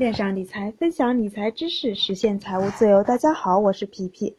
[0.00, 3.04] 链上理财，分享理财知识，实现财务自由。
[3.04, 4.34] 大家好，我是皮皮。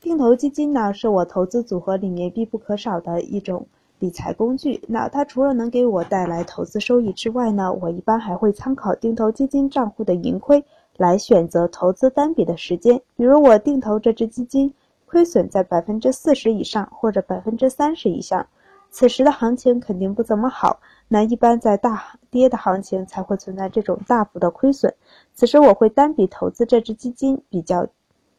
[0.00, 3.66] 定投基金呢，是我投资组合里面必不可少的一种
[3.98, 4.80] 理财工具。
[4.88, 10.64] 那它除了能给我带来投资收益之外呢，我一般还会参考定投基金账户的盈亏
[10.96, 12.98] 来选择投资单笔的时间。
[13.14, 14.72] 比如我定投这只基金，
[15.04, 18.46] 亏损在百分之四十以上或者百分之三十以上，
[18.94, 20.78] 此时的行情肯定不怎么好。
[21.08, 24.94] 那一般在大跌的行情才会存在这种大幅的亏损，
[25.34, 27.88] 此时我会单笔投资这只基金比较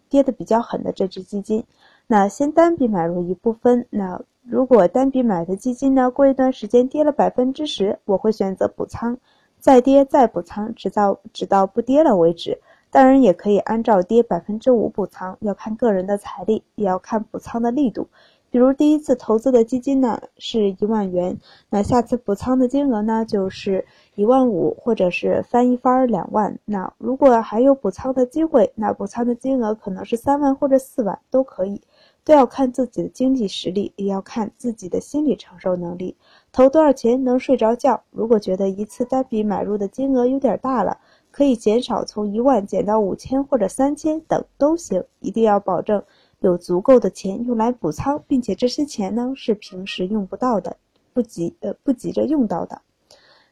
[0.08, 1.62] 跌的比较狠的这只基金，
[2.08, 3.86] 那先单笔买入一部分。
[3.90, 9.18] 那如果单笔买的基金呢，过一段时间跌了百分之十，我会选择补仓，
[9.60, 12.62] 再跌再补仓，直到直到不跌了为止。
[12.92, 18.08] 当然也可以按照跌百分之五补仓，要看个人的财力，也要看补仓的力度。
[18.56, 21.38] 比如第一次投资的基金呢是一万元，
[21.70, 26.58] 那下次补仓的金额呢就是一万五，或者是翻一番两万。
[26.64, 31.82] 那如果还有补仓的机会，那补仓的金额可能是三万或者四万都可以，
[32.24, 36.16] 都要看自己的经济实力，也要看自己的心理承受能力。
[36.54, 38.04] 投多少钱能睡着觉？
[38.10, 40.98] 如果觉得一次单笔买入的金额有点大了，
[41.30, 46.02] 可以减少，从一万减到五千或者三千等都行，一定要保证。
[46.46, 50.78] 有足够的钱用来补仓，并且这些钱呢是平时用不到的，
[51.14, 52.82] 不急呃不急着用到的。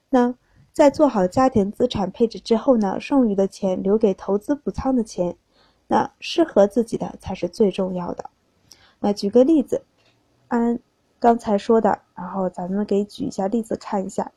[0.09, 0.35] 那
[0.71, 5.35] 在做好家庭资产配置之后呢，剩余的钱留给投资补仓的钱，
[5.87, 8.29] 那适合自己的才是最重要的。
[8.99, 9.83] 那举个例子，
[10.47, 10.79] 按
[11.19, 14.31] 刚才说的，然后咱们给举一下例子看一下，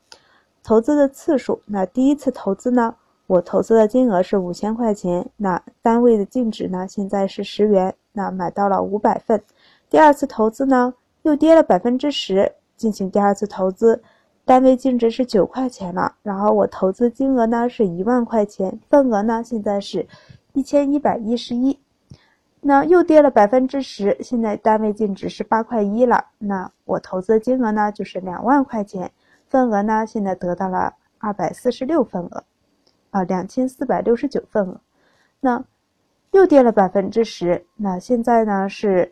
[0.62, 1.60] 投资的次数。
[1.66, 2.96] 那第一次投资呢？
[3.28, 6.86] 我投资的金额是五千块钱，那单位的净值呢？
[6.88, 9.42] 现在是十元，那买到了五百份。
[9.90, 14.02] 第二次投资呢，又跌了百分之十，进行第二次投资，
[14.46, 16.14] 单位净值是九块钱了。
[16.22, 20.08] 然后我投资金额呢是一万块钱，份额呢现在是
[20.54, 21.78] 一千一百一十一，
[22.62, 26.24] 那又跌了百分之十，现在单位净值是八块一了。
[26.38, 29.12] 那我投资金额呢就是两万块钱，
[29.46, 32.44] 份额呢现在得到了二百四十六份额。
[33.10, 34.80] 啊，两千四百六十九份额，
[35.40, 35.64] 那
[36.36, 37.64] 又跌了百分之十。
[37.76, 39.10] 那现在呢是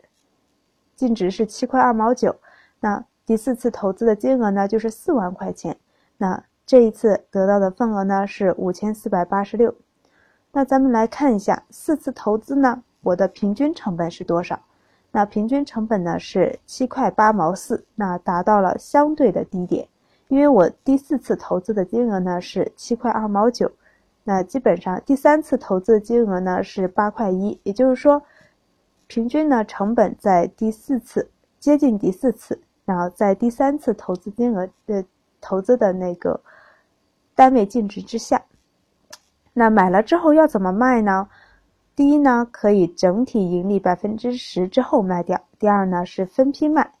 [0.95, 2.35] 净值是七块二毛九。
[2.79, 5.75] 那第四次投资的金额呢就是四万块钱。
[6.17, 9.73] 那这一次得到的份额呢是五千四百八十六。
[10.51, 14.59] 那咱们来看一下四次投资呢，我的平均成本是多少？
[15.11, 19.87] 那平均成本呢是七块八毛四，那达到了相对的低点。
[20.27, 23.71] 因为我第四次投资的金额呢是七块二毛九。
[24.27, 28.23] 那基本上第三次投资金额呢是八块一，也就是说，
[29.05, 35.05] 平均呢成本在第四次接近第四次，然后在第三次投资金额的
[35.39, 36.41] 投资的那个
[37.35, 38.43] 单位净值之下。
[39.53, 41.29] 那买了之后要怎么卖呢？
[41.95, 46.93] 第一呢，可以整体盈利百分之十之后卖掉；第二呢是分批卖。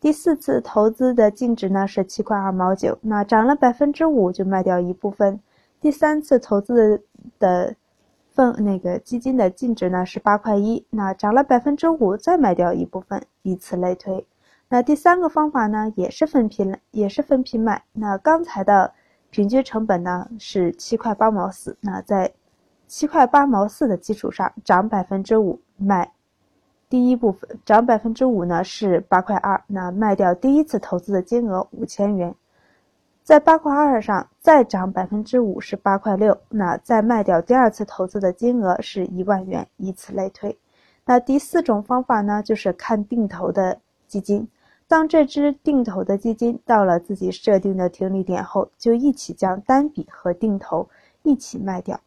[0.00, 5.38] 第四次投资的净值呢是七块二毛九，那涨了百分之五就卖掉一部分。
[5.80, 7.02] 第三次投资
[7.38, 7.74] 的
[8.28, 14.26] 份那个基金的净值呢是八块一，那涨了百分之五，再卖掉一部分，以此类推。
[14.68, 17.82] 那第三个方法呢也是分批也是分批卖。
[17.92, 18.92] 那刚才的
[19.30, 22.32] 平均成本呢是七块八毛四，那在
[22.86, 26.12] 七块八毛四的基础上涨百分之五卖
[26.88, 32.34] 第一部分，涨百分之五呢是八块二，那卖掉第一次投资的金额五千元。
[33.22, 40.58] 在八块二上再涨百分之五是八块六，那再卖掉第二次投资的金额是一万元，以此类推。
[41.04, 44.48] 那第四种方法呢，就是看定投的基金。
[44.88, 50.88] 当这只定投的基金到了自己设定的停利点后，就一起将单笔和定投
[51.22, 52.00] 一起卖掉。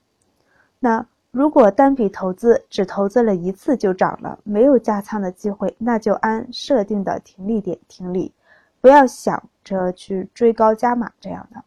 [0.79, 8.33] 那如果单笔投资只投资了一次就涨了，没有加仓的机会，那就按设定的停利点停利。
[8.81, 11.63] 不要想这去追高加码这样的。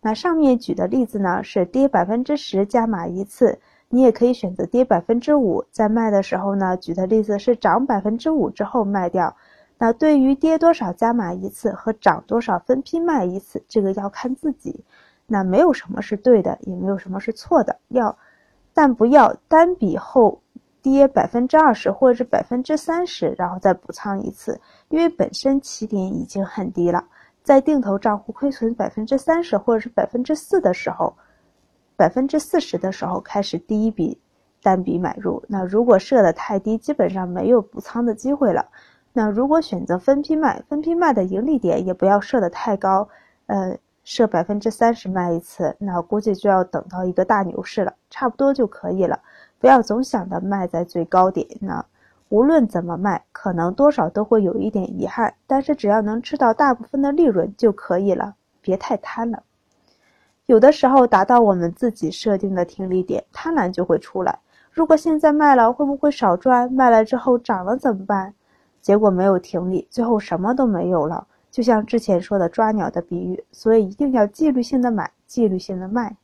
[0.00, 3.58] 那上面举的例子呢，是跌百分之十加码一次，
[3.88, 9.36] 你也可以选择跌百分之五，在卖的时候呢，举的例子是涨百分之五之后卖掉。
[9.76, 14.84] 那对于跌多少加码一次和涨多少分批卖一次，这个要看自己。
[15.26, 18.16] 那没有什么是对的，也没有什么是错的，要，
[18.72, 20.40] 但不要单笔后。
[20.80, 24.58] 跌百分之二十或者是百分之三十，然后再补仓一次，
[24.88, 27.04] 因为本身起点已经很低了。
[27.42, 31.16] 在定投账户亏损百分之三十或者是百分之四的时候，
[31.96, 34.20] 百分之四十的时候开始第一笔
[34.62, 35.42] 单笔买入。
[35.48, 38.66] 那如果设的太低，基本上没有补仓的机会了。
[39.12, 43.08] 那如果选择分批卖，分批卖的盈利点也不要设的太高，
[43.46, 49.18] 呃，设百分之三十卖一次，那估计就要等到一个大牛市了，差不多就可以了。
[49.58, 51.84] 不要总想着卖在最高点，那
[52.28, 59.42] 无论怎么卖，可能多少都会有一点遗憾，但是只要能吃到大部分的利润就可以了，别太贪了。
[60.46, 64.38] 有的时候达到我们自己设定的停利点，贪婪就会出来。
[64.70, 66.72] 如果现在卖了，会不会少赚？
[66.72, 68.34] 卖了之后涨了怎么办？
[68.80, 71.26] 结果没有停利，最后什么都没有了。
[71.50, 76.16] 就像之前说的抓鸟的比喻，所以一定要纪律性的买，纪律性的卖。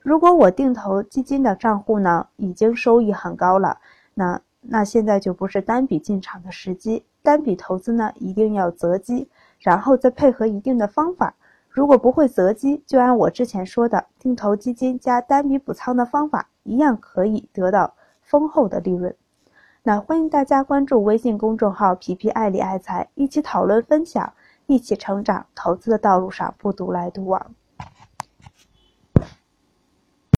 [0.00, 3.78] 如果我定投基金的账户呢，已经收益很高了，
[4.14, 11.34] 那那现在就不是单笔进场的时机，单笔投资呢一定要择机，然后再配合一定的方法。
[11.70, 19.14] 如果不会择机，就按我之前说的定投基金加单笔补仓的方法，一样可以得到丰厚的利润。
[19.82, 24.34] 那欢迎大家关注微信公众号“皮皮爱理爱财”，一起讨论分享，
[24.66, 25.46] 一起成长。
[25.54, 27.54] 投资的道路上不独来独往。